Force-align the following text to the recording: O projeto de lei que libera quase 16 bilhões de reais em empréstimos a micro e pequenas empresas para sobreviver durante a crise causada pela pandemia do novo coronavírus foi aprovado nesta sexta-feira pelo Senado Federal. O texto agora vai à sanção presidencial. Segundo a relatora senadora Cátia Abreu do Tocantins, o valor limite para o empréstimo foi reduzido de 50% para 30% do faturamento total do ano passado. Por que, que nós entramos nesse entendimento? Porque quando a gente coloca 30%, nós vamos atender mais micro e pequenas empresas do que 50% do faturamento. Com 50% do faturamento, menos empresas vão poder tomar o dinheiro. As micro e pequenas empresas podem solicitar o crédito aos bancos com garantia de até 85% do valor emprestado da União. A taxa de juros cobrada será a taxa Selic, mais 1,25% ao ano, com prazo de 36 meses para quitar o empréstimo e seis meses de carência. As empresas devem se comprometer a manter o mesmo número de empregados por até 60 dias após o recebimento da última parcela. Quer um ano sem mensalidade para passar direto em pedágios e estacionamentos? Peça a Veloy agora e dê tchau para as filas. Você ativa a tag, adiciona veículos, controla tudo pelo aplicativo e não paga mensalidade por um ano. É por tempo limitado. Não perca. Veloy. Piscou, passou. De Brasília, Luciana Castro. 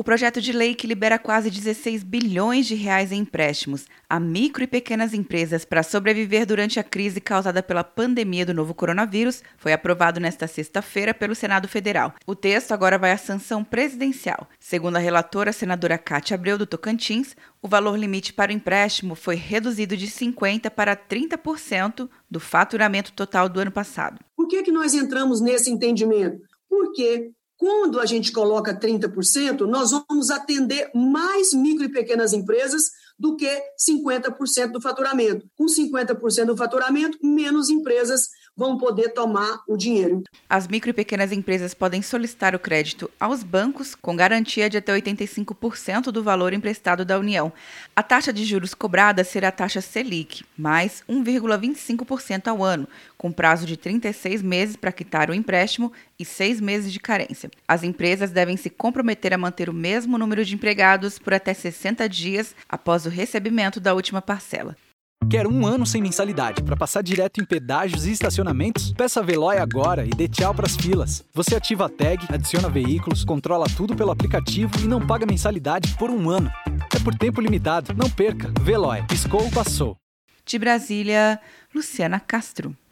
O 0.00 0.02
projeto 0.02 0.40
de 0.40 0.50
lei 0.50 0.74
que 0.74 0.86
libera 0.86 1.18
quase 1.18 1.50
16 1.50 2.02
bilhões 2.04 2.64
de 2.64 2.74
reais 2.74 3.12
em 3.12 3.18
empréstimos 3.18 3.84
a 4.08 4.18
micro 4.18 4.64
e 4.64 4.66
pequenas 4.66 5.12
empresas 5.12 5.62
para 5.62 5.82
sobreviver 5.82 6.46
durante 6.46 6.80
a 6.80 6.82
crise 6.82 7.20
causada 7.20 7.62
pela 7.62 7.84
pandemia 7.84 8.46
do 8.46 8.54
novo 8.54 8.72
coronavírus 8.72 9.42
foi 9.58 9.74
aprovado 9.74 10.18
nesta 10.18 10.46
sexta-feira 10.46 11.12
pelo 11.12 11.34
Senado 11.34 11.68
Federal. 11.68 12.14
O 12.26 12.34
texto 12.34 12.72
agora 12.72 12.96
vai 12.96 13.12
à 13.12 13.18
sanção 13.18 13.62
presidencial. 13.62 14.48
Segundo 14.58 14.96
a 14.96 15.00
relatora 15.00 15.52
senadora 15.52 15.98
Cátia 15.98 16.34
Abreu 16.34 16.56
do 16.56 16.64
Tocantins, 16.64 17.36
o 17.60 17.68
valor 17.68 17.94
limite 17.98 18.32
para 18.32 18.50
o 18.52 18.54
empréstimo 18.54 19.14
foi 19.14 19.34
reduzido 19.34 19.98
de 19.98 20.06
50% 20.06 20.70
para 20.70 20.96
30% 20.96 22.08
do 22.30 22.40
faturamento 22.40 23.12
total 23.12 23.50
do 23.50 23.60
ano 23.60 23.70
passado. 23.70 24.18
Por 24.34 24.48
que, 24.48 24.62
que 24.62 24.72
nós 24.72 24.94
entramos 24.94 25.42
nesse 25.42 25.70
entendimento? 25.70 26.40
Porque 26.70 27.32
quando 27.60 28.00
a 28.00 28.06
gente 28.06 28.32
coloca 28.32 28.74
30%, 28.74 29.66
nós 29.66 29.90
vamos 29.90 30.30
atender 30.30 30.90
mais 30.94 31.52
micro 31.52 31.84
e 31.84 31.92
pequenas 31.92 32.32
empresas 32.32 32.90
do 33.18 33.36
que 33.36 33.62
50% 33.78 34.72
do 34.72 34.80
faturamento. 34.80 35.46
Com 35.54 35.66
50% 35.66 36.46
do 36.46 36.56
faturamento, 36.56 37.18
menos 37.22 37.68
empresas 37.68 38.30
vão 38.56 38.76
poder 38.76 39.10
tomar 39.10 39.62
o 39.66 39.76
dinheiro. 39.76 40.22
As 40.48 40.68
micro 40.68 40.90
e 40.90 40.92
pequenas 40.92 41.32
empresas 41.32 41.72
podem 41.72 42.02
solicitar 42.02 42.54
o 42.54 42.58
crédito 42.58 43.10
aos 43.18 43.42
bancos 43.42 43.94
com 43.94 44.14
garantia 44.14 44.68
de 44.68 44.76
até 44.76 44.92
85% 44.92 46.10
do 46.10 46.22
valor 46.22 46.52
emprestado 46.52 47.04
da 47.04 47.18
União. 47.18 47.52
A 47.96 48.02
taxa 48.02 48.32
de 48.32 48.44
juros 48.44 48.74
cobrada 48.74 49.24
será 49.24 49.48
a 49.48 49.52
taxa 49.52 49.80
Selic, 49.80 50.44
mais 50.56 51.02
1,25% 51.08 52.48
ao 52.48 52.62
ano, 52.62 52.86
com 53.16 53.32
prazo 53.32 53.64
de 53.64 53.76
36 53.76 54.42
meses 54.42 54.76
para 54.76 54.92
quitar 54.92 55.30
o 55.30 55.34
empréstimo 55.34 55.92
e 56.18 56.24
seis 56.24 56.60
meses 56.60 56.92
de 56.92 57.00
carência. 57.00 57.50
As 57.66 57.82
empresas 57.82 58.30
devem 58.30 58.56
se 58.56 58.68
comprometer 58.68 59.32
a 59.32 59.38
manter 59.38 59.70
o 59.70 59.74
mesmo 59.74 60.18
número 60.18 60.44
de 60.44 60.54
empregados 60.54 61.18
por 61.18 61.32
até 61.32 61.54
60 61.54 62.08
dias 62.08 62.54
após 62.68 63.06
o 63.06 63.08
recebimento 63.08 63.80
da 63.80 63.94
última 63.94 64.20
parcela. 64.20 64.76
Quer 65.28 65.46
um 65.46 65.66
ano 65.66 65.86
sem 65.86 66.02
mensalidade 66.02 66.62
para 66.62 66.76
passar 66.76 67.02
direto 67.02 67.40
em 67.40 67.44
pedágios 67.44 68.06
e 68.06 68.12
estacionamentos? 68.12 68.92
Peça 68.92 69.20
a 69.20 69.22
Veloy 69.22 69.58
agora 69.58 70.04
e 70.04 70.10
dê 70.10 70.26
tchau 70.26 70.54
para 70.54 70.66
as 70.66 70.74
filas. 70.74 71.24
Você 71.32 71.54
ativa 71.54 71.86
a 71.86 71.88
tag, 71.88 72.26
adiciona 72.28 72.68
veículos, 72.68 73.24
controla 73.24 73.66
tudo 73.76 73.94
pelo 73.94 74.10
aplicativo 74.10 74.72
e 74.80 74.88
não 74.88 75.06
paga 75.06 75.26
mensalidade 75.26 75.94
por 75.96 76.10
um 76.10 76.28
ano. 76.28 76.50
É 76.94 76.98
por 76.98 77.14
tempo 77.14 77.40
limitado. 77.40 77.94
Não 77.94 78.10
perca. 78.10 78.52
Veloy. 78.60 79.04
Piscou, 79.06 79.48
passou. 79.52 79.96
De 80.44 80.58
Brasília, 80.58 81.40
Luciana 81.72 82.18
Castro. 82.18 82.76